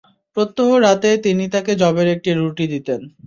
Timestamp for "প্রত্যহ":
0.37-0.69